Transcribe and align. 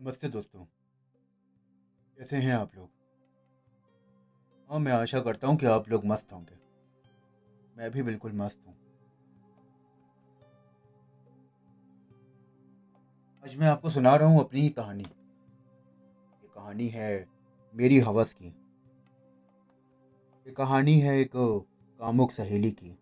नमस्ते 0.00 0.28
दोस्तों। 0.28 0.64
कैसे 2.18 2.36
हैं 2.36 2.52
आप 2.52 2.70
लोग? 2.76 2.90
हाँ 4.70 4.78
मैं 4.78 4.92
आशा 4.92 5.20
करता 5.20 5.48
हूँ 5.48 5.56
कि 5.56 5.66
आप 5.66 5.88
लोग 5.88 6.04
मस्त 6.06 6.32
होंगे। 6.32 6.58
मैं 7.76 7.90
भी 7.90 8.02
बिल्कुल 8.02 8.32
मस्त 8.32 8.62
हूँ। 8.66 8.74
आज 13.44 13.56
मैं 13.56 13.66
आपको 13.66 13.90
सुना 13.90 14.16
रहा 14.16 14.28
हूँ 14.28 14.40
अपनी 14.40 14.60
ही 14.60 14.68
कहानी। 14.68 15.02
ये 16.42 16.48
कहानी 16.54 16.88
है 16.88 17.28
मेरी 17.74 17.98
हवस 17.98 18.32
की। 18.32 18.46
ये 20.46 20.52
कहानी 20.52 21.00
है 21.00 21.20
एक 21.20 21.32
कामुक 22.00 22.30
सहेली 22.30 22.70
की। 22.70 22.98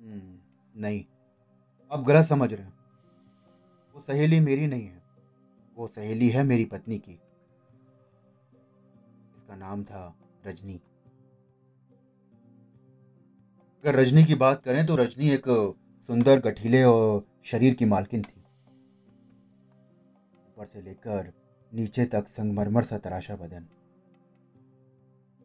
हम्म, 0.00 0.38
नहीं। 0.80 1.04
आप 1.90 2.00
गलत 2.00 2.26
समझ 2.26 2.52
रहे 2.52 2.64
हैं। 2.64 2.73
सहेली 4.06 4.40
मेरी 4.40 4.66
नहीं 4.66 4.86
है। 4.86 5.02
वो 5.76 5.86
सहेली 5.88 6.28
है 6.28 6.42
मेरी 6.44 6.64
पत्नी 6.64 6.98
की। 6.98 7.12
इसका 9.36 9.56
नाम 9.56 9.84
था 9.84 10.18
रजनी। 10.46 10.74
अगर 13.84 13.94
रजनी 13.94 14.24
की 14.24 14.34
बात 14.34 14.62
करें 14.62 14.86
तो 14.86 14.96
रजनी 14.96 15.30
एक 15.30 15.44
सुंदर, 16.08 16.40
गठीले 16.40 16.82
और 16.84 17.26
शरीर 17.44 17.74
की 17.74 17.84
मालकिन 17.84 18.22
थी। 18.22 18.40
ऊपर 20.48 20.66
से 20.66 20.82
लेकर 20.82 21.32
नीचे 21.72 22.04
तक 22.06 22.28
संगमरमर 22.28 22.82
सा 22.82 22.98
तराशा 22.98 23.36
बदन। 23.36 23.68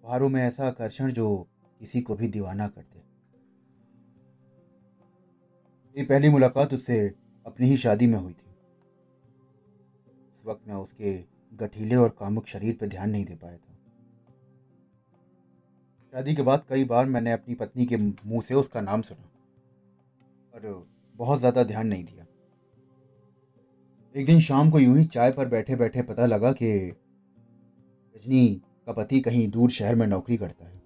बाहरों 0.04 0.30
में 0.30 0.42
ऐसा 0.44 0.68
आकर्षण 0.68 1.12
जो 1.12 1.48
किसी 1.80 2.02
को 2.02 2.16
भी 2.16 2.28
दीवाना 2.28 2.68
करते 2.68 3.00
ये 5.96 6.06
पहली 6.06 6.30
मुलाकात 6.30 6.74
उससे 6.74 7.16
अपनी 7.46 7.68
ही 7.68 7.78
शादी 7.78 8.08
में 8.08 8.20
हुई 8.20 8.34
थी। 8.34 8.49
वक्त 10.50 10.68
मैं 10.68 10.76
उसके 10.78 11.14
गठीले 11.54 11.96
और 11.96 12.10
कामुक 12.20 12.48
शरीर 12.48 12.78
पर 12.82 12.88
ध्यान 12.88 13.10
नहीं 13.10 13.26
दे 13.26 13.36
पाया 13.36 13.58
था। 13.58 13.76
शादी 16.14 16.34
के 16.36 16.42
बाद 16.44 16.66
कई 16.70 16.84
बार 16.86 17.06
मैंने 17.08 17.32
अपनी 17.32 17.56
पत्नी 17.56 17.86
के 17.86 17.98
मुँह 17.98 18.42
से 18.42 18.54
उसका 18.56 18.82
नाम 18.82 19.02
सुना, 19.02 19.26
पर 20.54 20.88
बहुत 21.16 21.40
ज़्यादा 21.40 21.64
ध्यान 21.66 21.88
नहीं 21.88 22.04
दिया। 22.06 22.26
एक 24.16 24.26
दिन 24.26 24.40
शाम 24.42 24.70
को 24.72 24.80
यूँ 24.80 24.98
ही 24.98 25.04
चाय 25.08 25.32
पर 25.32 25.48
बैठे 25.48 25.76
बैठे 25.76 26.02
पता 26.04 26.26
लगा 26.26 26.52
कि 26.54 26.70
रजनी 28.16 28.48
का 28.86 28.94
पति 28.94 29.20
कहीं 29.22 29.48
दूर 29.50 29.70
शहर 29.72 29.96
में 29.96 30.06
नौकरी 30.08 30.38
करता 30.38 30.66
है। 30.66 30.82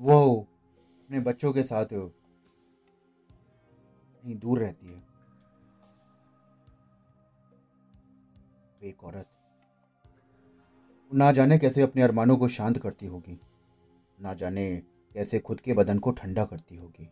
वो 0.00 0.18
अपने 0.36 1.20
बच्चों 1.22 1.52
के 1.52 1.62
साथ 1.64 1.86
कहीं 4.14 4.36
दूर 4.36 4.58
रहती 4.58 4.86
है। 4.86 5.02
एक 8.82 9.04
औरत। 9.04 9.26
ना 11.14 11.32
जाने 11.32 11.58
कैसे 11.58 11.82
अपने 11.82 12.02
अरमानों 12.02 12.36
को 12.36 12.48
शांत 12.48 12.78
करती 12.78 13.06
होगी। 13.06 13.40
ना 14.20 14.34
जाने 14.34 14.82
कैसे 15.14 15.38
खुद 15.38 15.60
के 15.60 15.72
बदन 15.72 15.98
को 15.98 16.10
ठंडा 16.10 16.44
करती 16.44 16.76
होगी। 16.76 17.10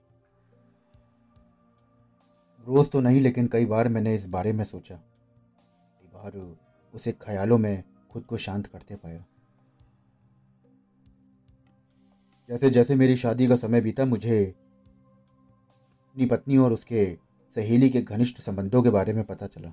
रोज 2.66 2.90
तो 2.90 3.00
नहीं, 3.00 3.20
लेकिन 3.20 3.46
कई 3.46 3.66
बार 3.66 3.88
मैंने 3.88 4.14
इस 4.14 4.28
बारे 4.28 4.52
में 4.52 4.64
सोचा। 4.64 4.94
कई 4.94 6.06
बार 6.06 6.56
उसे 6.94 7.12
ख्यालों 7.12 7.58
में 7.58 7.84
खुद 8.10 8.24
को 8.24 8.36
शांत 8.36 8.66
करते 8.66 8.96
पाया। 8.96 9.24
जैसे 12.48 12.70
जैसे 12.70 12.96
मेरी 12.96 13.16
शादी 13.16 13.46
का 13.46 13.56
समय 13.56 13.80
बीता, 13.80 14.04
मुझे 14.04 14.44
अपनी 14.46 16.26
पत्नी 16.26 16.56
और 16.56 16.72
उसके 16.72 17.18
सहेली 17.54 17.90
के 17.90 18.02
घनिष्ठ 18.02 18.40
संबंधों 18.40 18.82
के 18.82 18.90
बारे 18.90 19.12
में 19.12 19.24
पता 19.24 19.46
चला। 19.46 19.72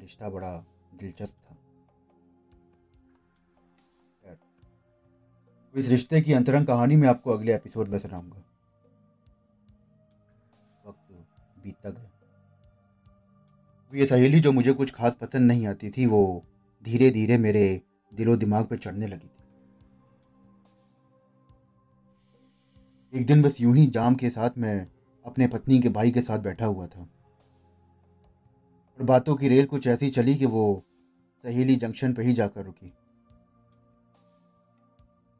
रिश्ता 0.00 0.28
बड़ा 0.28 0.64
दिलचस्प 0.94 1.34
था। 1.34 1.56
इस 5.74 5.88
रिश्ते 5.88 6.20
की 6.20 6.32
अंतरंग 6.32 6.66
कहानी 6.66 6.96
मैं 6.96 7.08
आपको 7.08 7.30
अगले 7.30 7.54
एपिसोड 7.54 7.88
में 7.88 7.98
सुनाऊँगा। 7.98 8.38
वक्त 10.86 11.12
बीतता 11.64 11.90
गया। 11.90 12.10
ये 13.94 14.06
सहेली 14.06 14.40
जो 14.40 14.52
मुझे 14.52 14.72
कुछ 14.72 14.94
खास 14.94 15.14
पसंद 15.14 15.42
नहीं 15.42 15.66
आती 15.66 15.90
थी, 15.90 16.06
वो 16.06 16.44
धीरे 16.84 17.10
धीरे 17.10 17.38
मेरे 17.38 17.82
दिलो 18.14 18.36
दिमाग 18.36 18.66
पे 18.66 18.76
चढ़ने 18.76 19.06
लगी 19.06 19.26
थी। 19.26 19.40
एक 23.20 23.26
दिन 23.26 23.42
बस 23.42 23.60
यूँ 23.60 23.76
ही 23.76 23.86
जाम 23.86 24.14
के 24.14 24.30
साथ 24.30 24.50
मैं 24.58 24.88
अपने 25.26 25.46
पत्नी 25.46 25.80
के 25.80 25.88
भाई 25.88 26.10
के 26.10 26.20
साथ 26.20 26.38
बैठा 26.38 26.66
हुआ 26.66 26.86
था। 26.86 27.08
और 29.00 29.06
बातों 29.06 29.34
की 29.36 29.48
रेल 29.48 29.66
कुछ 29.66 29.86
ऐसी 29.86 30.08
चली 30.10 30.34
कि 30.34 30.46
वो 30.46 30.62
सहेली 31.44 31.76
जंक्शन 31.76 32.12
पर 32.14 32.22
ही 32.22 32.32
जाकर 32.32 32.64
रुकी। 32.64 32.92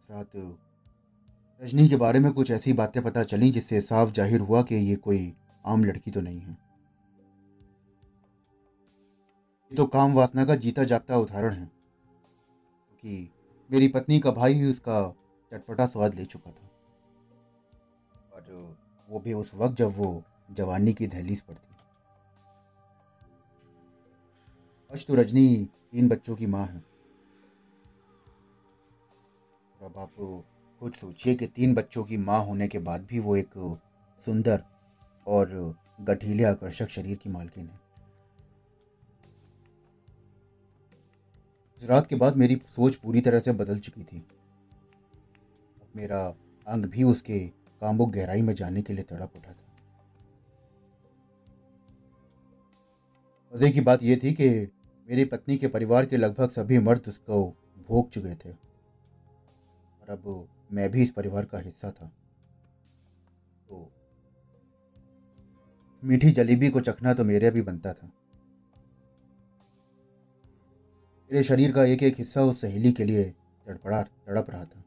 रात 0.08 0.36
रजनी 0.36 1.88
के 1.88 1.96
बारे 1.96 2.18
में 2.18 2.32
कुछ 2.32 2.50
ऐसी 2.50 2.72
बातें 2.72 3.02
पता 3.02 3.22
चली 3.24 3.50
जिससे 3.50 3.80
साफ़ 3.80 4.12
ज़ाहिर 4.12 4.40
हुआ 4.40 4.62
कि 4.62 4.74
ये 4.76 4.94
कोई 4.98 5.32
आम 5.64 5.84
लड़की 5.84 6.10
तो 6.10 6.20
नहीं 6.20 6.40
है। 6.40 6.52
ये 9.72 9.76
तो 9.76 9.86
काम 9.88 10.14
वासना 10.14 10.44
का 10.44 10.54
जीता 10.56 10.84
जागता 10.84 11.16
उदाहरण 11.18 11.52
है, 11.52 11.66
क्योंकि 11.66 13.30
मेरी 13.70 13.88
पत्नी 13.88 14.18
का 14.20 14.30
भाई 14.32 14.54
ही 14.54 14.70
उसका 14.70 15.02
चटपटा 15.52 15.86
स्वाद 15.86 16.14
ले 16.14 16.24
चुका 16.26 16.50
था। 16.50 16.68
और 18.32 18.76
वो 19.08 19.20
भी 19.20 19.32
उस 19.34 19.54
वक्त 19.54 19.76
जब 19.76 19.92
वो 19.96 20.22
जवानी 20.52 20.92
की 20.92 21.06
दहलीज 21.08 21.40
पर 21.40 21.54
थी। 21.54 21.69
आज 24.92 25.06
तो 25.06 25.14
रजनी, 25.14 25.68
तीन 25.92 26.08
बच्चों 26.08 26.34
की 26.36 26.46
माँ 26.46 26.66
है। 26.66 26.82
और 29.80 29.84
अब 29.84 29.98
आप 29.98 30.14
खुद 30.80 30.92
सोचिए 30.92 31.34
कि 31.34 31.46
तीन 31.46 31.74
बच्चों 31.74 32.04
की 32.04 32.16
माँ 32.16 32.44
होने 32.44 32.68
के 32.68 32.78
बाद 32.78 33.04
भी 33.04 33.18
वो 33.18 33.36
एक 33.36 33.78
सुंदर 34.20 34.62
और 35.26 35.76
गठीले 36.00 36.44
आकर्षक 36.44 36.88
शरीर 36.88 37.16
की 37.16 37.30
मालकिन 37.30 37.66
है। 37.66 37.80
रात 41.82 42.06
के 42.06 42.16
बाद 42.16 42.36
मेरी 42.36 42.60
सोच 42.68 42.96
पूरी 42.96 43.20
तरह 43.20 43.38
से 43.38 43.52
बदल 43.52 43.78
चुकी 43.78 44.02
थी। 44.02 44.18
अब 44.18 45.88
मेरा 45.96 46.34
अंग 46.66 46.86
भी 46.86 47.02
उसके 47.02 47.38
कामुक 47.80 48.10
गहराई 48.10 48.42
में 48.42 48.54
जाने 48.54 48.82
के 48.82 48.92
लिए 48.92 49.04
तड़प 49.04 49.32
उठा 49.36 49.52
था। 49.52 49.66
मज़े 53.52 53.70
की 53.70 53.80
बात 53.80 54.02
यह 54.02 54.20
थी 54.24 54.32
कि 54.32 54.72
मेरी 55.10 55.24
पत्नी 55.24 55.56
के 55.56 55.68
परिवार 55.68 56.06
के 56.06 56.16
लगभग 56.16 56.48
सभी 56.48 56.78
मर्द 56.78 57.02
उसको 57.08 57.56
भोग 57.88 58.10
चुके 58.10 58.34
थे। 58.34 58.50
और 58.50 60.10
अब 60.10 60.48
मैं 60.72 60.90
भी 60.90 61.02
इस 61.02 61.12
परिवार 61.12 61.44
का 61.44 61.58
हिस्सा 61.58 61.90
था। 61.90 62.06
तो 63.68 63.92
मीठी 66.04 66.30
जलेबी 66.30 66.68
को 66.68 66.80
चखना 66.80 67.14
तो 67.14 67.24
मेरे 67.24 67.50
भी 67.50 67.62
बनता 67.62 67.92
था। 67.92 68.06
मेरे 71.30 71.42
शरीर 71.42 71.72
का 71.72 71.84
एक 71.84 72.02
एक 72.02 72.14
हिस्सा 72.18 72.42
उस 72.42 72.60
सहेली 72.60 72.92
के 72.92 73.04
लिए 73.04 73.24
तड़पड़ा, 73.66 74.02
तड़प 74.02 74.50
रहा 74.50 74.64
था। 74.64 74.84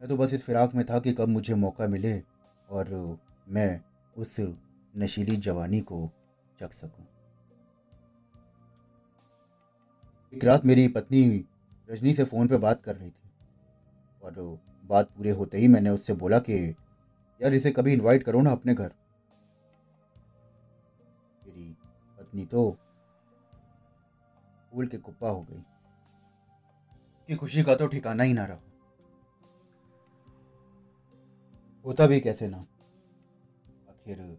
मैं 0.00 0.08
तो 0.08 0.16
बस 0.16 0.34
इस 0.34 0.44
फिराक 0.44 0.74
में 0.74 0.84
था 0.84 0.98
कि 0.98 1.12
कब 1.12 1.28
मुझे 1.28 1.54
मौका 1.54 1.86
मिले 1.86 2.22
और 2.70 3.18
मैं 3.48 3.80
उस 4.16 4.36
नशीली 4.96 5.36
जवानी 5.36 5.80
को 5.80 6.10
चख 6.60 6.72
सकूँ। 6.72 7.06
एक 10.34 10.44
रात 10.44 10.64
मेरी 10.64 10.88
पत्नी 10.88 11.44
रजनी 11.90 12.14
से 12.14 12.24
फ़ोन 12.24 12.48
पे 12.48 12.56
बात 12.56 12.82
कर 12.82 12.96
रही 12.96 13.10
थी। 13.10 13.30
और 14.22 14.60
बात 14.84 15.10
पूरे 15.10 15.30
होते 15.30 15.58
ही 15.58 15.68
मैंने 15.68 15.90
उससे 15.90 16.14
बोला 16.14 16.38
कि, 16.38 16.76
यार, 17.42 17.54
इसे 17.54 17.70
कभी 17.70 17.92
इनवाइट 17.92 18.22
करो 18.22 18.40
ना 18.40 18.50
अपने 18.50 18.74
घर। 18.74 18.92
मेरी 21.46 21.76
पत्नी 22.18 22.44
तो 22.44 22.78
फूल 24.72 24.86
के 24.86 24.98
कुप्पा 24.98 25.28
हो 25.28 25.42
गई। 25.42 25.64
की 27.28 27.36
खुशी 27.36 27.62
का 27.62 27.74
तो 27.74 27.86
ठिकाना 27.86 28.22
ही 28.22 28.32
ना 28.32 28.44
रहा। 28.44 28.58
होता 31.86 32.06
भी 32.06 32.20
कैसे 32.20 32.48
ना। 32.48 32.58
आखिर 33.88 34.38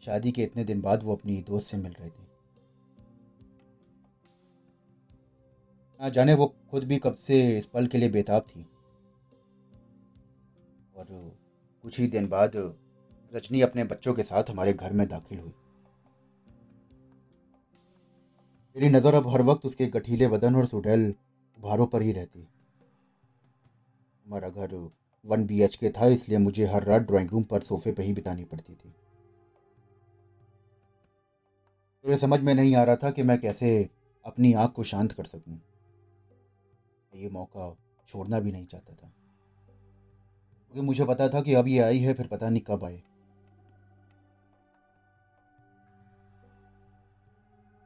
शादी 0.00 0.32
के 0.32 0.42
इतने 0.42 0.64
दिन 0.64 0.80
बाद 0.80 1.02
वो 1.02 1.16
अपनी 1.16 1.42
दोस्त 1.42 1.70
से 1.70 1.76
मिल 1.76 1.92
रहे 1.92 2.10
थे। 2.10 2.31
ना 6.02 6.08
जाने 6.08 6.34
वो 6.34 6.46
खुद 6.70 6.84
भी 6.84 6.96
कब 6.98 7.14
से 7.14 7.36
इस 7.58 7.66
पल 7.66 7.86
के 7.86 7.98
लिए 7.98 8.08
बेताब 8.10 8.42
थी। 8.42 8.62
और 10.96 11.06
कुछ 11.84 11.98
ही 12.00 12.06
दिन 12.06 12.28
बाद 12.28 12.52
रजनी 13.32 13.60
अपने 13.60 13.84
बच्चों 13.84 14.14
के 14.14 14.22
साथ 14.22 14.50
हमारे 14.50 14.72
घर 14.72 14.92
में 14.92 15.06
दाखिल 15.08 15.38
हुई। 15.38 15.54
मेरी 18.76 18.88
नज़र 18.88 19.14
अब 19.14 19.28
हर 19.28 19.42
वक्त 19.42 19.66
उसके 19.66 19.86
गठीले 19.86 20.28
बदन 20.28 20.56
और 20.56 20.66
सुडैल 20.66 21.14
उभारों 21.58 21.86
पर 21.86 22.02
ही 22.02 22.12
रहती। 22.12 22.48
हमारा 24.26 24.48
घर 24.48 24.90
वन 25.24 25.46
बी 25.46 25.66
के 25.80 25.90
था, 25.90 26.06
इसलिए 26.06 26.38
मुझे 26.38 26.66
हर 26.66 26.84
रात 26.84 27.02
ड्राइंग 27.02 27.30
रूम 27.30 27.42
पर 27.42 27.60
सोफे 27.60 27.92
पर 27.92 28.02
ही 28.02 28.12
बितानी 28.12 28.44
पड़ती 28.44 28.74
थी। 28.74 28.94
मुझे 32.04 32.16
समझ 32.16 32.40
में 32.40 32.54
नहीं 32.54 32.76
आ 32.76 32.82
रहा 32.82 32.96
था 32.96 33.10
कि 33.10 33.22
मैं 33.22 33.40
कैसे 33.40 33.90
अपनी 34.24 34.52
आँख 34.52 34.72
को 34.72 34.82
शांत 34.82 35.12
कर 35.12 35.24
सकूँ। 35.24 35.60
ये 37.14 37.28
मौका 37.28 37.76
छोड़ना 38.08 38.40
भी 38.40 38.52
नहीं 38.52 38.66
चाहता 38.66 38.94
था। 38.94 39.08
क्योंकि 40.66 40.80
मुझे 40.80 41.04
पता 41.04 41.28
था 41.28 41.40
कि 41.40 41.54
अब 41.54 41.68
ये 41.68 41.78
आई 41.78 41.98
है, 41.98 42.14
फिर 42.14 42.26
पता 42.26 42.48
नहीं 42.48 42.60
कब 42.60 42.84
आए। 42.84 43.02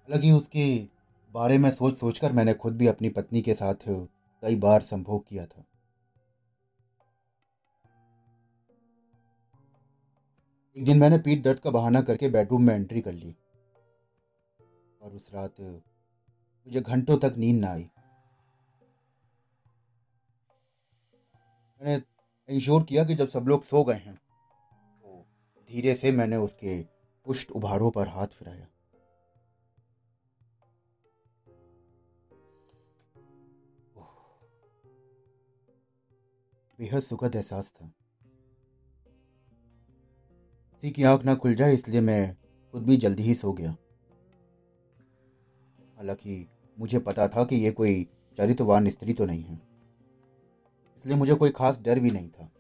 हालाँकि 0.08 0.30
उसके 0.30 0.88
बारे 1.32 1.58
में 1.58 1.70
सोच 1.70 1.94
सोचकर 1.94 2.32
मैंने 2.32 2.54
खुद 2.54 2.76
भी 2.76 2.86
अपनी 2.86 3.08
पत्नी 3.08 3.42
के 3.42 3.54
साथ 3.54 3.74
कई 4.42 4.56
बार 4.56 4.80
संभोग 4.80 5.26
किया 5.28 5.46
था। 5.46 5.64
एक 10.76 10.84
दिन 10.84 10.98
मैंने 10.98 11.18
पीठ 11.18 11.42
दर्द 11.42 11.60
का 11.60 11.70
बहाना 11.70 12.00
करके 12.00 12.28
बेडरूम 12.28 12.62
में 12.62 12.74
एंट्री 12.74 13.00
कर 13.00 13.12
ली। 13.12 13.36
और 15.02 15.12
उस 15.12 15.34
रात 15.34 15.60
मुझे 16.66 16.80
घंटों 16.80 17.18
तक 17.18 17.34
नींद 17.36 17.60
ना 17.60 17.68
आई। 17.68 17.90
मैंने 21.80 22.02
इंश्योर 22.48 22.82
किया 22.84 23.04
कि 23.04 23.14
जब 23.14 23.28
सब 23.28 23.44
लोग 23.48 23.62
सो 23.62 23.84
गए 23.84 23.94
हैं 23.94 24.14
तो 24.14 25.24
धीरे 25.70 25.94
से 25.94 26.12
मैंने 26.12 26.36
उसके 26.36 26.82
पुष्ट 27.26 27.50
उभारों 27.50 27.90
पर 27.90 28.08
हाथ 28.08 28.26
फिराया। 28.26 28.66
बेहद 36.78 37.02
सुखद 37.02 37.36
एहसास 37.36 37.72
था। 37.72 37.92
किसी 40.72 40.90
की 40.90 41.02
आँख 41.02 41.24
ना 41.24 41.34
खुल 41.34 41.54
जाए, 41.54 41.72
इसलिए 41.72 42.00
मैं 42.00 42.36
खुद 42.72 42.82
भी 42.82 42.96
जल्दी 42.96 43.22
ही 43.22 43.34
सो 43.34 43.52
गया। 43.52 43.70
हालाँकि 45.96 46.48
मुझे 46.78 46.98
पता 46.98 47.28
था 47.28 47.44
कि 47.44 47.56
यह 47.56 47.72
कोई 47.72 48.02
चरित्रवान 48.36 48.88
स्त्री 48.88 49.12
तो 49.12 49.24
नहीं 49.24 49.42
है। 49.42 49.65
इसलिए 50.96 51.16
मुझे 51.16 51.34
कोई 51.34 51.50
खास 51.50 51.80
डर 51.80 52.00
भी 52.00 52.10
नहीं 52.10 52.28
था। 52.28 52.50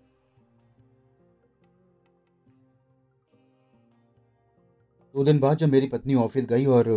दो 5.14 5.24
दिन 5.24 5.38
बाद 5.40 5.58
जब 5.58 5.68
मेरी 5.68 5.86
पत्नी 5.86 6.14
ऑफ़िस 6.14 6.46
गई 6.46 6.64
और 6.68 6.88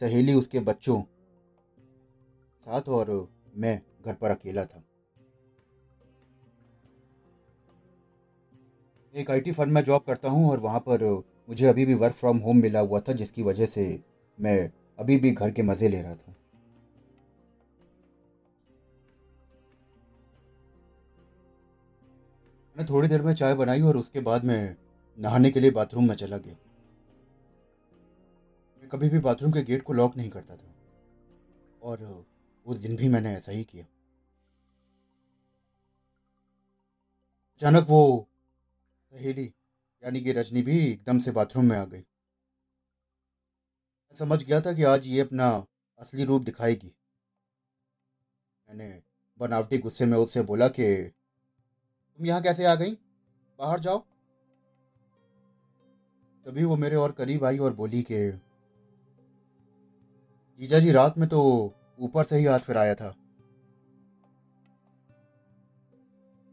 सहेली 0.00 0.34
उसके 0.34 0.60
बच्चों 0.60 1.00
साथ 2.66 2.88
और 2.90 3.10
मैं 3.56 3.80
घर 4.04 4.14
पर 4.14 4.30
अकेला 4.30 4.64
था। 4.64 4.82
एक 9.14 9.30
आईटी 9.30 9.52
फर्म 9.52 9.70
में 9.70 9.82
जॉब 9.84 10.02
करता 10.06 10.28
हूँ 10.28 10.50
और 10.50 10.60
वहाँ 10.60 10.80
पर 10.80 11.04
मुझे 11.48 11.66
अभी 11.66 11.84
भी 11.84 11.94
वर्क 11.94 12.14
फ्रॉम 12.14 12.38
होम 12.38 12.56
मिला 12.56 12.80
हुआ 12.80 13.00
था, 13.00 13.12
जिसकी 13.12 13.42
वजह 13.42 13.66
से 13.66 13.82
मैं 14.38 14.70
अभी 14.98 15.16
भी 15.16 15.30
घर 15.30 15.50
के 15.50 15.62
मज़े 15.62 15.88
ले 15.88 16.00
रहा 16.02 16.14
था। 16.14 16.34
मैंने 22.76 22.90
थोड़ी 22.90 23.08
देर 23.08 23.22
में 23.22 23.34
चाय 23.34 23.54
बनाई 23.54 23.80
और 23.80 23.96
उसके 23.96 24.20
बाद 24.20 24.44
मैं 24.44 24.76
नहाने 25.18 25.50
के 25.50 25.60
लिए 25.60 25.70
बाथरूम 25.70 26.08
में 26.08 26.14
चला 26.14 26.38
गया। 26.38 26.56
मैं 28.78 28.88
कभी 28.88 29.08
भी 29.08 29.18
बाथरूम 29.18 29.52
के 29.52 29.62
गेट 29.62 29.82
को 29.82 29.92
लॉक 29.92 30.16
नहीं 30.16 30.30
करता 30.30 30.56
था। 30.56 30.74
और 31.82 32.26
उस 32.66 32.78
दिन 32.78 32.96
भी 32.96 33.08
मैंने 33.08 33.32
ऐसा 33.32 33.52
ही 33.52 33.64
किया। 33.64 33.86
अचानक 37.56 37.86
वो 37.88 38.28
सहेली, 39.12 39.54
यानी 40.04 40.20
कि 40.20 40.32
रजनी 40.32 40.62
भी 40.62 40.86
एकदम 40.86 41.18
से 41.18 41.30
बाथरूम 41.30 41.64
में 41.64 41.78
आ 41.78 41.84
गई। 41.84 41.98
मैं 41.98 44.16
समझ 44.16 44.44
गया 44.44 44.60
था 44.60 44.72
कि 44.72 44.82
आज 44.82 45.06
ये 45.06 45.20
अपना 45.20 45.66
असली 45.98 46.24
रूप 46.24 46.42
दिखाएगी। 46.42 46.94
मैंने 48.68 49.02
बनावटी 49.38 49.78
गुस्से 49.78 50.06
में 50.06 50.18
उससे 50.18 50.42
बोला 50.42 50.68
कि 50.68 51.12
तुम 52.18 52.26
यहाँ 52.26 52.42
कैसे 52.42 52.64
आ 52.64 52.74
गई? 52.74 52.92
बाहर 53.58 53.80
जाओ। 53.80 53.98
तभी 56.46 56.64
वो 56.64 56.76
मेरे 56.76 56.96
और 56.96 57.12
करीब 57.12 57.44
आई 57.44 57.58
और 57.58 57.74
बोली 57.74 58.02
कि, 58.02 58.30
जीजा 60.60 60.78
जी, 60.78 60.90
रात 60.90 61.18
में 61.18 61.28
तो 61.28 61.72
ऊपर 62.00 62.24
से 62.24 62.36
ही 62.36 62.44
हाथ 62.44 62.58
फिराया 62.58 62.94
था। 62.94 63.08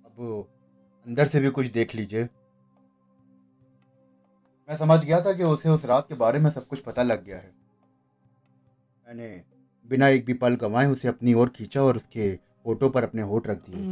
अब 0.05 0.47
अंदर 1.07 1.27
से 1.27 1.39
भी 1.39 1.49
कुछ 1.49 1.67
देख 1.67 1.95
लीजिए। 1.95 2.23
मैं 4.69 4.77
समझ 4.77 5.05
गया 5.05 5.21
था 5.21 5.33
कि 5.33 5.43
उसे 5.43 5.69
उस 5.69 5.85
रात 5.85 6.07
के 6.07 6.15
बारे 6.15 6.39
में 6.39 6.51
सब 6.51 6.67
कुछ 6.67 6.79
पता 6.79 7.03
लग 7.03 7.25
गया 7.25 7.37
है। 7.37 7.53
मैंने 9.07 9.43
बिना 9.87 10.07
एक 10.07 10.25
भी 10.25 10.33
पल 10.33 10.55
गंवाए 10.55 10.85
उसे 10.85 11.07
अपनी 11.07 11.33
ओर 11.33 11.49
खींचा 11.49 11.83
और 11.83 11.97
उसके 11.97 12.35
फ़ोटो 12.35 12.89
पर 12.89 13.03
अपने 13.03 13.21
होठ 13.21 13.47
रख 13.47 13.57
दिए। 13.69 13.85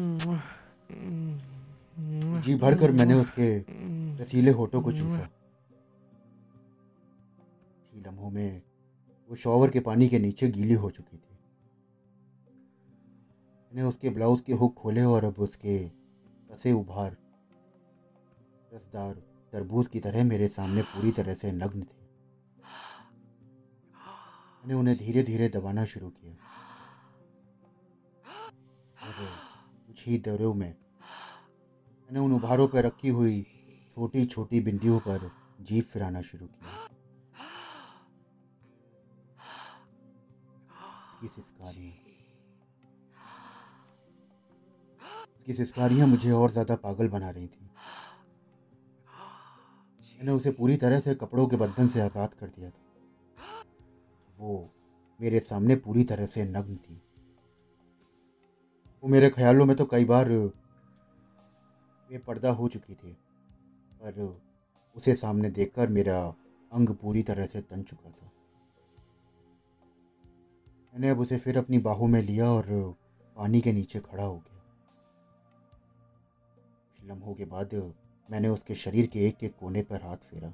जी, 1.97 2.55
भरकर 2.55 2.91
मैंने 2.91 3.13
उसके 3.13 3.47
रसीले 4.17 4.51
होठों 4.51 4.81
को 4.81 4.91
चूसा। 4.91 5.29
लम्हों 8.05 8.29
में 8.31 8.61
वो 9.29 9.35
शॉवर 9.35 9.69
के 9.69 9.79
पानी 9.79 10.07
के 10.07 10.19
नीचे 10.19 10.47
गीली 10.47 10.73
हो 10.73 10.89
चुकी 10.89 11.17
थी। 11.17 11.37
मैंने 13.71 13.87
उसके 13.89 14.09
ब्लाउज 14.09 14.41
के 14.41 14.53
हुक 14.53 14.73
खोले 14.73 15.03
और 15.03 15.25
अब 15.25 15.39
उसके 15.39 15.77
कसे 16.51 16.71
उभार, 16.71 17.17
रसदार 18.73 19.13
तरबूज 19.53 19.87
की 19.87 19.99
तरह 19.99 20.23
मेरे 20.23 20.47
सामने 20.47 20.81
पूरी 20.81 21.11
तरह 21.11 21.33
से 21.33 21.51
नग्न 21.51 21.81
थे। 21.81 22.05
मैंने 24.57 24.73
उन्हें 24.73 24.97
धीरे 24.97 25.23
धीरे 25.23 25.49
दबाना 25.49 25.85
शुरू 25.85 26.09
किया। 26.09 26.35
कुछ 29.87 30.07
ही 30.07 30.17
दौरों 30.17 30.53
में 30.53 30.75
मैंने 32.09 32.19
उन 32.19 32.33
उभारों 32.33 32.67
पर 32.67 32.85
रखी 32.85 33.09
हुई 33.09 33.41
छोटी 33.91 34.25
छोटी 34.25 34.59
बिंदियों 34.61 34.99
पर 34.99 35.29
जीप 35.61 35.85
फिराना 35.85 36.21
शुरू 36.21 36.45
किया। 36.47 36.85
इसकी 41.07 41.27
इसकी 45.47 46.05
मुझे 46.05 46.31
और 46.31 46.49
ज़्यादा 46.51 46.75
पागल 46.75 47.07
बना 47.09 47.29
रही 47.29 47.47
थी। 47.47 47.69
मैंने 50.17 50.31
उसे 50.31 50.51
पूरी 50.51 50.75
तरह 50.77 50.99
से 50.99 51.15
कपड़ों 51.15 51.45
के 51.47 51.55
बंधन 51.55 51.87
से 51.87 52.01
आज़ाद 52.01 52.33
कर 52.33 52.47
दिया 52.47 52.69
था। 52.69 53.63
वो 54.37 54.69
मेरे 55.19 55.39
सामने 55.39 55.75
पूरी 55.77 56.03
तरह 56.03 56.25
से 56.25 56.43
नग्न 56.45 56.75
थी। 56.77 57.01
वो 59.03 59.09
मेरे 59.09 59.29
ख्यालों 59.29 59.65
में 59.65 59.75
तो 59.75 59.85
कई 59.85 60.05
बार 60.05 60.29
बेपर्दा 62.09 62.49
हो 62.49 62.67
चुकी 62.67 62.93
थी, 62.93 63.11
पर 63.93 64.39
उसे 64.95 65.15
सामने 65.15 65.49
देखकर 65.49 65.89
मेरा 65.89 66.19
अंग 66.71 66.89
पूरी 66.95 67.23
तरह 67.23 67.45
से 67.45 67.61
तन 67.61 67.83
चुका 67.83 68.09
था। 68.09 68.31
मैंने 70.93 71.09
अब 71.09 71.19
उसे 71.19 71.37
फिर 71.37 71.57
अपनी 71.57 71.77
बाहों 71.79 72.07
में 72.07 72.21
लिया 72.21 72.49
और 72.49 72.65
पानी 73.37 73.61
के 73.61 73.71
नीचे 73.73 73.99
खड़ा 73.99 74.23
हो 74.23 74.35
गया। 74.35 74.61
कुछ 76.85 77.09
लम्हों 77.09 77.33
के 77.33 77.45
बाद 77.45 77.73
मैंने 78.29 78.49
उसके 78.49 78.75
शरीर 78.75 79.07
के 79.07 79.27
एक 79.27 79.43
एक 79.43 79.55
कोने 79.59 79.81
पर 79.81 80.01
हाथ 80.01 80.17
फेरा। 80.17 80.53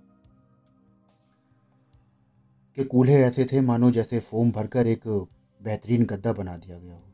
के 2.78 2.84
कूल्हे 2.84 3.16
ऐसे 3.16 3.46
थे 3.46 3.62
मानो 3.62 3.92
जैसे 3.92 4.20
फोम 4.20 4.52
भरकर 4.52 4.88
एक 4.88 5.08
बेहतरीन 5.62 6.06
गद्दा 6.06 6.34
बना 6.34 6.58
दिया 6.58 6.78
गया 6.80 6.96
हो। 6.96 7.13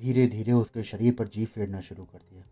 धीरे 0.00 0.26
धीरे 0.26 0.52
उसके 0.52 0.82
शरीर 0.82 1.14
पर 1.14 1.28
जीव 1.28 1.46
फेरना 1.46 1.80
शुरू 1.80 2.04
कर 2.04 2.18
दिया। 2.20 2.42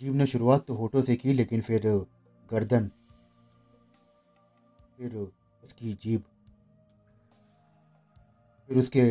जीव 0.00 0.14
ने 0.14 0.26
शुरुआत 0.26 0.64
तो 0.66 0.74
होठों 0.74 1.02
से 1.02 1.16
की 1.16 1.32
लेकिन 1.32 1.60
फिर 1.60 1.82
गर्दन 2.50 2.90
फिर 4.98 5.16
उसकी 5.16 5.92
जीभ 5.94 6.22
फिर 8.68 8.78
उसके 8.78 9.02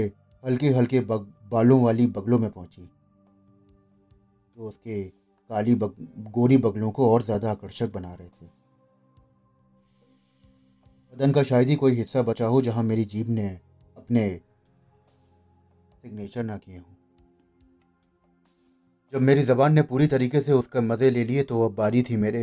हल्के 0.43 0.69
हल्के 0.69 0.99
बालों 0.99 1.81
वाली 1.81 2.07
बगलों 2.07 2.39
में 2.39 2.49
पहुँची। 2.51 2.89
जो 4.55 4.67
उसके 4.69 5.03
काली 5.49 5.75
बग, 5.75 5.95
गोरी 6.31 6.57
बगलों 6.57 6.91
को 6.91 7.11
और 7.11 7.23
ज़्यादा 7.23 7.51
आकर्षक 7.51 7.93
बना 7.93 8.13
रहे 8.13 8.27
थे। 8.27 8.45
बदन 11.13 11.31
का 11.31 11.43
शायद 11.43 11.69
ही 11.69 11.75
कोई 11.75 11.95
हिस्सा 11.95 12.21
बचा 12.21 12.47
हो 12.47 12.61
जहाँ 12.61 12.83
मेरी 12.83 13.05
जीभ 13.05 13.29
ने 13.29 13.47
अपने 13.97 14.41
सिग्नेचर 16.03 16.43
ना 16.43 16.57
किए 16.57 16.77
हों। 16.77 16.95
जब 19.13 19.21
मेरी 19.21 19.43
जबान 19.43 19.73
ने 19.73 19.81
पूरी 19.81 20.07
तरीके 20.07 20.39
से 20.41 20.51
उसका 20.53 20.81
मज़े 20.81 21.09
ले 21.09 21.23
लिए 21.23 21.43
तो 21.43 21.61
अब 21.65 21.75
बारी 21.75 22.01
थी 22.03 22.15
मेरे 22.17 22.41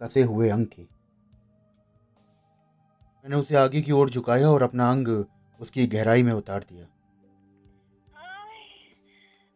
कसे 0.00 0.22
हुए 0.22 0.48
अंग 0.48 0.66
की। 0.66 0.82
मैंने 3.24 3.36
उसे 3.36 3.56
आगे 3.56 3.82
की 3.82 3.92
ओर 3.92 4.10
झुकाया 4.10 4.48
और 4.48 4.62
अपना 4.62 4.90
अंग 4.90 5.08
उसकी 5.60 5.86
गहराई 5.86 6.22
में 6.22 6.32
उतार 6.32 6.64
दिया। 6.64 6.86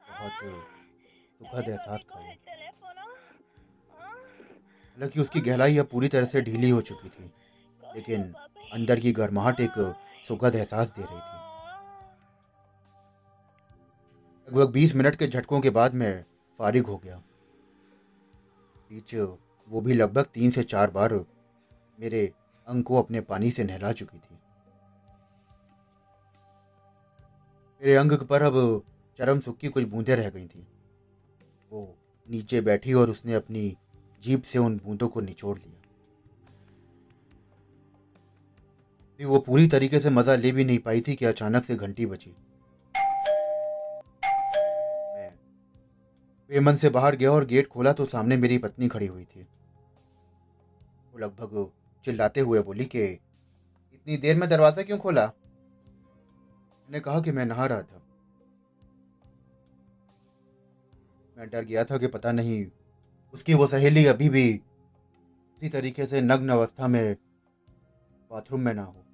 बहुत 0.08 0.32
सुखद 1.40 1.68
एहसास 1.68 2.04
था 2.04 2.18
हालाँकि 4.96 5.20
उसकी 5.20 5.40
गहराई 5.42 5.78
अब 5.78 5.86
पूरी 5.86 6.08
तरह 6.08 6.26
से 6.26 6.40
ढीली 6.42 6.70
हो 6.70 6.80
चुकी 6.82 7.08
थी, 7.08 7.24
लेकिन 7.94 8.34
अंदर 8.72 9.00
की 9.00 9.12
गर्माहट 9.12 9.60
एक 9.60 9.78
सुखद 10.24 10.54
एहसास 10.54 10.94
दे 10.96 11.02
रही 11.02 11.18
थी। 11.18 11.33
लगभग 14.48 14.70
बीस 14.72 14.94
मिनट 14.94 15.16
के 15.16 15.26
झटकों 15.26 15.60
के 15.60 15.70
बाद 15.70 15.94
मैं 15.94 16.24
फारिग 16.58 16.86
हो 16.86 16.96
गया। 16.96 17.16
बीच 18.90 19.14
वो 19.68 19.80
भी 19.80 19.94
लगभग 19.94 20.24
तीन 20.24 20.50
से 20.50 20.62
चार 20.62 20.90
बार 20.90 21.12
मेरे 21.98 22.32
अंग 22.66 22.82
को 22.84 22.98
अपने 22.98 23.20
पानी 23.20 23.50
से 23.50 23.64
नहला 23.64 23.92
चुकी 23.92 24.18
थी। 24.18 24.38
मेरे 27.82 27.94
अंग 27.94 28.12
पर 28.12 28.42
अब 28.42 28.82
चरम 29.18 29.40
सुख 29.40 29.58
की 29.58 29.68
कुछ 29.68 29.84
बूंदें 29.84 30.14
रह 30.16 30.30
गई 30.30 30.46
थी। 30.46 30.66
वो 31.72 31.96
नीचे 32.28 32.60
बैठी 32.60 32.92
और 32.92 33.10
उसने 33.10 33.34
अपनी 33.34 33.76
जीप 34.22 34.42
से 34.42 34.58
उन 34.58 34.80
बूंदों 34.84 35.08
को 35.08 35.20
निचोड़ 35.20 35.58
लिया। 35.58 35.80
भी 39.20 39.24
वो 39.24 39.38
पूरी 39.38 39.68
तरीके 39.68 39.98
से 40.00 40.10
मज़ा 40.10 40.34
ले 40.34 40.52
भी 40.52 40.64
नहीं 40.64 40.78
पाई 40.78 41.00
थी 41.00 41.14
कि 41.14 41.24
अचानक 41.24 41.64
से 41.64 41.76
घंटी 41.76 42.06
बजी। 42.06 42.34
बेमन 46.50 46.76
से 46.76 46.88
बाहर 46.88 47.16
गया 47.16 47.30
और 47.30 47.44
गेट 47.44 47.68
खोला 47.68 47.92
तो 47.92 48.06
सामने 48.06 48.36
मेरी 48.36 48.58
पत्नी 48.58 48.88
खड़ी 48.88 49.06
हुई 49.06 49.24
थी। 49.24 49.42
वो 51.12 51.18
लगभग 51.18 51.70
चिल्लाते 52.04 52.40
हुए 52.40 52.62
बोली 52.62 52.84
कि, 52.84 53.04
इतनी 53.94 54.16
देर 54.16 54.36
में 54.36 54.48
दरवाज़ा 54.48 54.82
क्यों 54.82 54.98
खोला? 54.98 55.26
मैंने 55.26 57.00
कहा 57.00 57.20
कि 57.20 57.32
मैं 57.32 57.46
नहा 57.46 57.66
रहा 57.66 57.82
था। 57.82 58.02
मैं 61.38 61.50
डर 61.50 61.64
गया 61.64 61.84
था 61.84 61.98
कि 61.98 62.06
पता 62.06 62.32
नहीं, 62.32 62.66
उसकी 63.34 63.54
वो 63.54 63.66
सहेली 63.66 64.06
अभी 64.06 64.28
भी 64.28 64.48
इसी 64.50 65.68
तरीके 65.68 66.06
से 66.06 66.20
नग्न 66.20 66.48
अवस्था 66.48 66.88
में 66.88 67.16
बाथरूम 68.30 68.60
में 68.60 68.74
ना 68.74 68.82
हो। 68.82 69.04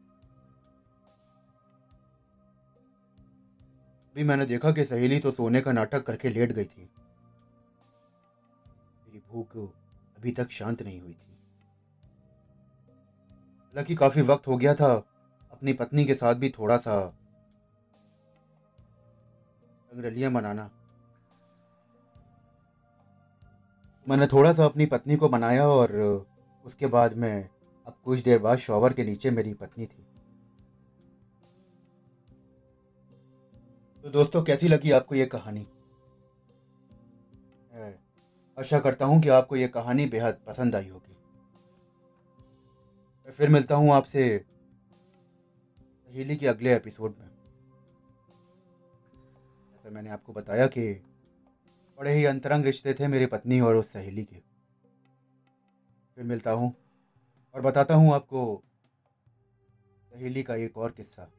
अभी 4.14 4.25
मैंने 4.25 4.46
देखा 4.46 4.72
कि 4.72 4.84
सहेली 4.84 5.18
तो 5.18 5.30
सोने 5.30 5.60
का 5.60 5.72
नाटक 5.72 6.02
करके 6.02 6.28
लेट 6.28 6.52
गई 6.52 6.64
थी। 6.64 6.90
भूख 9.32 9.56
अभी 9.56 10.32
तक 10.32 10.50
शांत 10.50 10.82
नहीं 10.82 11.00
हुई 11.00 11.12
थी। 11.12 11.38
हालाँकि 13.60 13.94
काफ़ी 13.94 14.22
वक्त 14.22 14.46
हो 14.46 14.56
गया 14.56 14.75
था, 14.75 14.94
अपनी 15.52 15.72
पत्नी 15.72 16.04
के 16.04 16.14
साथ 16.14 16.34
भी 16.34 16.50
थोड़ा 16.50 16.76
सा 16.78 17.16
रंगरलियाँ 19.92 20.30
मनाना। 20.30 20.70
मैंने 24.08 24.26
थोड़ा 24.26 24.52
सा 24.52 24.64
अपनी 24.64 24.87
पत्नी 24.87 25.16
को 25.16 25.28
बनाया 25.28 25.68
और 25.68 25.92
उसके 26.64 26.87
बाद 26.87 27.16
मैं 27.16 27.49
अब 27.87 27.94
कुछ 28.04 28.18
देर 28.18 28.38
बाद 28.38 28.58
शॉवर 28.58 28.92
के 28.92 29.04
नीचे 29.04 29.30
मेरी 29.30 29.54
पत्नी 29.54 29.87
थी। 29.87 30.06
तो 34.02 34.10
दोस्तों, 34.10 34.42
कैसी 34.42 34.68
लगी 34.68 34.90
आपको 34.90 35.14
ये 35.14 35.26
कहानी? 35.26 35.66
आशा 38.60 38.80
करता 38.80 39.04
हूँ 39.04 39.22
कि 39.22 39.28
आपको 39.28 39.56
ये 39.56 39.68
कहानी 39.68 40.06
बेहद 40.06 40.38
पसंद 40.46 40.76
आई 40.76 40.88
होगी। 40.88 41.16
मैं 43.26 43.32
फिर 43.32 43.48
मिलता 43.48 43.74
हूँ 43.74 43.92
आपसे 43.92 44.46
सहेली 46.08 46.36
के 46.36 46.46
अगले 46.46 46.74
एपिसोड 46.74 47.10
में। 47.10 47.28
जैसा 49.72 49.90
मैंने 49.90 50.10
आपको 50.10 50.32
बताया 50.32 50.66
कि 50.66 50.92
बड़े 51.98 52.12
ही 52.12 52.24
अंतरंग 52.24 52.64
रिश्ते 52.64 52.94
थे 52.94 53.08
मेरी 53.08 53.26
पत्नी 53.26 53.60
और 53.60 53.76
उस 53.76 53.92
सहेली 53.92 54.24
के। 54.24 54.36
फिर 56.16 56.24
मिलता 56.24 56.50
हूँ 56.50 56.72
और 57.54 57.60
बताता 57.60 57.94
हूँ 57.94 58.14
आपको 58.14 58.62
सहेली 60.12 60.42
का 60.42 60.54
एक 60.54 60.78
और 60.78 60.90
किस्सा। 60.90 61.30